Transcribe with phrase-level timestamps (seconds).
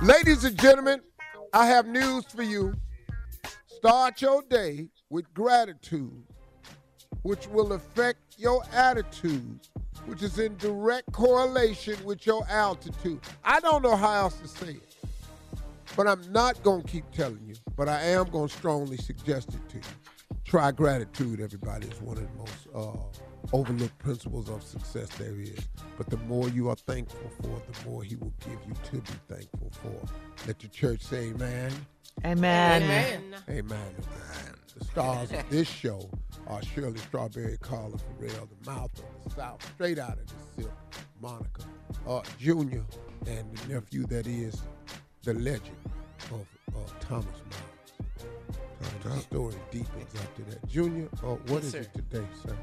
[0.00, 1.00] Ladies and gentlemen,
[1.52, 2.72] I have news for you.
[3.66, 6.22] Start your day with gratitude,
[7.22, 9.58] which will affect your attitude,
[10.06, 13.18] which is in direct correlation with your altitude.
[13.42, 14.96] I don't know how else to say it,
[15.96, 19.48] but I'm not going to keep telling you, but I am going to strongly suggest
[19.48, 20.36] it to you.
[20.44, 21.88] Try gratitude, everybody.
[21.88, 23.18] It's one of the most uh,
[23.52, 25.68] overlooked principles of success there is.
[25.96, 29.18] But the more you are thankful for, the more He will give you to be
[29.28, 30.46] thankful for.
[30.46, 31.72] Let the church say amen.
[32.24, 32.82] Amen.
[32.82, 33.40] Amen.
[33.48, 33.94] Amen.
[34.76, 36.08] The stars of this show
[36.46, 40.72] are Shirley Strawberry, Carla Ferrell, the mouth of the South, straight out of the silk,
[41.20, 41.62] Monica,
[42.06, 42.84] uh, Junior,
[43.26, 44.62] and the nephew that is
[45.24, 45.76] the legend
[46.30, 47.67] of uh, Thomas Miles.
[49.14, 50.66] The story deepens after that.
[50.68, 51.78] Junior, uh, what Yes, is sir.
[51.80, 52.56] it today, sir?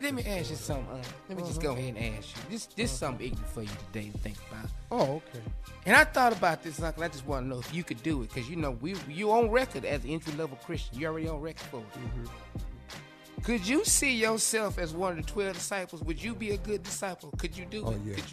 [0.00, 0.86] Let me ask you something.
[0.98, 2.42] Uh, let me just go ahead and ask you.
[2.50, 4.70] This this something ignorant for you today to think about.
[4.90, 5.42] Oh, okay.
[5.86, 7.02] And I thought about this, Uncle.
[7.02, 9.30] I just want to know if you could do it, because you know we you
[9.30, 10.98] on record as an entry level Christian.
[10.98, 13.42] You already on record for it.
[13.42, 16.02] Could you see yourself as one of the twelve disciples?
[16.02, 17.30] Would you be a good disciple?
[17.38, 17.84] Could you do it?
[17.86, 17.98] Oh, it?
[18.04, 18.14] yeah.
[18.14, 18.24] Could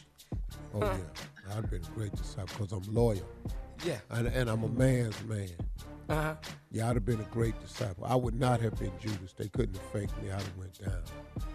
[0.74, 1.56] Oh, yeah.
[1.58, 3.26] I've been a great disciple because I'm loyal.
[3.86, 4.00] yeah.
[4.10, 5.50] And, and I'm a man's man.
[6.10, 6.36] Uh huh.
[6.70, 8.04] Yeah, I'd have been a great disciple.
[8.06, 9.34] I would not have been Judas.
[9.38, 10.30] They couldn't have faked me.
[10.32, 11.02] I'd have went down.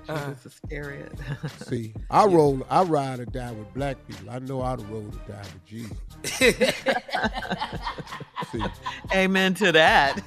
[0.09, 0.25] Uh-huh.
[0.29, 1.13] Judas Iscariot.
[1.69, 4.31] See, I roll, I ride or die with black people.
[4.31, 5.97] I know how to roll or die with Jesus.
[8.51, 8.63] See,
[9.15, 10.21] Amen to that.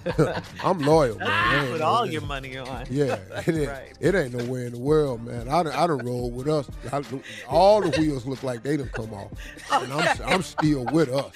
[0.64, 1.28] I'm loyal, man.
[1.30, 2.86] I ain't Put no- all your money on.
[2.90, 3.94] Yeah, it ain't, right.
[4.00, 5.48] it ain't nowhere in the world, man.
[5.50, 6.70] I done, I done roll with us.
[6.92, 7.04] I,
[7.48, 9.32] all the wheels look like they done come off,
[9.72, 11.34] and I'm, I'm still with us.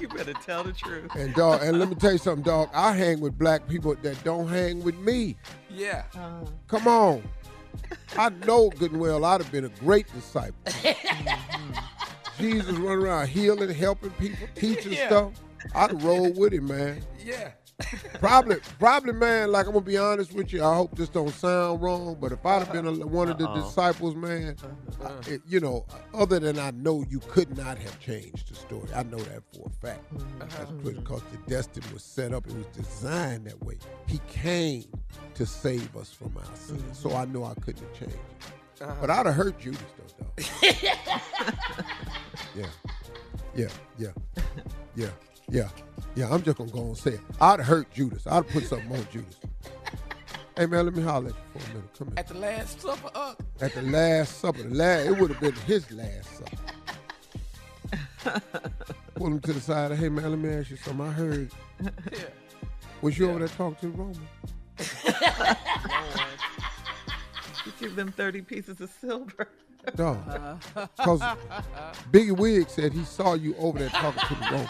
[0.00, 1.14] you better tell the truth.
[1.14, 2.61] And dog, and let me tell you something, dog.
[2.72, 5.36] I hang with black people that don't hang with me.
[5.70, 6.04] Yeah.
[6.16, 6.44] Uh.
[6.68, 7.22] Come on.
[8.16, 10.54] I know good and well I'd have been a great disciple.
[10.66, 12.42] Mm-hmm.
[12.42, 15.06] Jesus running around healing, helping people, teaching Yeah.
[15.06, 15.32] stuff.
[15.74, 17.02] I'd have rolled with him, man.
[17.24, 17.50] Yeah.
[18.20, 19.50] Probably, probably, man.
[19.50, 20.64] Like I'm gonna be honest with you.
[20.64, 23.48] I hope this don't sound wrong, but if I'd have been a, one of the
[23.48, 23.62] Uh-oh.
[23.62, 24.56] disciples, man,
[25.04, 28.88] I, it- you know, other than I know you could not have changed the story.
[28.94, 30.12] I know that for a fact.
[30.14, 30.78] Mm-hmm.
[30.84, 31.42] Because mm-hmm.
[31.44, 32.46] the destiny was set up.
[32.46, 33.78] It was designed that way.
[34.06, 34.84] He came
[35.34, 36.92] to save us from our sins, mm-hmm.
[36.92, 38.82] so I know I couldn't have changed it.
[38.82, 38.94] Uh-huh.
[39.00, 40.46] But I'd have hurt Judas though, dog.
[42.56, 42.66] yeah,
[43.54, 44.08] yeah, yeah,
[46.22, 46.34] yeah.
[46.34, 47.20] I'm just gonna go and say it.
[47.40, 48.26] I'd have hurt Judas.
[48.26, 49.36] I'd have put something on Judas.
[50.56, 51.98] Hey man, let me holler at you for a minute.
[51.98, 52.14] Come here.
[52.18, 53.34] At the Last Supper, uh.
[53.60, 56.56] At the Last Supper, the last it would have been his last supper.
[59.14, 59.92] Pull him to the side.
[59.92, 61.06] Hey man, let me ask you something.
[61.06, 61.50] I heard.
[61.80, 61.90] Yeah.
[63.00, 63.30] Was you yeah.
[63.30, 64.28] over there talking to Roman?
[67.66, 69.48] you give them 30 pieces of silver.
[69.98, 70.58] No.
[70.96, 71.20] Because
[72.12, 74.68] Biggie Wig said he saw you over there talking to the Roman.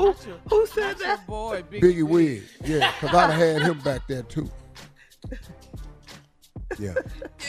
[0.00, 0.12] Who?
[0.48, 1.26] Who said that?
[1.26, 2.42] boy, Biggie, Biggie Wig.
[2.64, 4.48] Yeah, because I'd have had him back there too.
[6.78, 6.94] Yeah.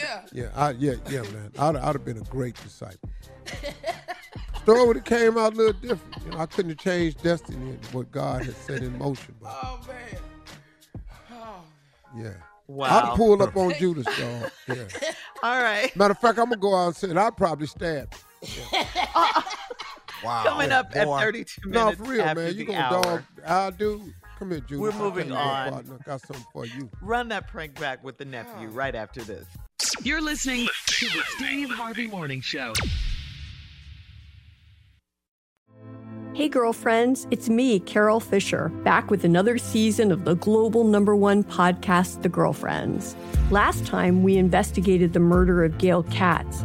[0.02, 0.22] Yeah.
[0.32, 0.48] Yeah.
[0.56, 0.94] I, yeah.
[1.08, 1.52] Yeah, man.
[1.56, 3.08] I'd, I'd have been a great disciple.
[4.62, 6.24] Story would have came out a little different.
[6.24, 9.34] You know, I couldn't have changed destiny and what God had set in motion.
[9.40, 11.02] But, oh man.
[11.32, 11.62] Oh.
[12.16, 12.32] Yeah.
[12.66, 13.12] Wow.
[13.12, 14.50] I'd pull up on Judas, dog.
[14.68, 14.84] Yeah.
[15.42, 15.94] All right.
[15.96, 18.12] Matter of fact, I'm gonna go out and say I'd probably stab.
[18.72, 19.06] Yeah.
[19.14, 19.42] Uh,
[20.24, 20.44] wow.
[20.44, 21.00] Coming yeah, up boy.
[21.00, 21.98] at 32 minutes.
[21.98, 22.56] No, for real, man.
[22.56, 23.02] You gonna hour.
[23.02, 23.22] dog?
[23.46, 24.12] I do.
[24.38, 24.78] Come here, Judas.
[24.80, 25.72] We're moving on.
[25.72, 26.90] I got something for you.
[27.00, 28.72] Run that prank back with the nephew oh.
[28.72, 29.46] right after this.
[30.02, 32.72] You're listening to the Steve Harvey Morning Show.
[36.34, 41.44] Hey, girlfriends, it's me, Carol Fisher, back with another season of the global number one
[41.44, 43.14] podcast, The Girlfriends.
[43.50, 46.64] Last time, we investigated the murder of Gail Katz.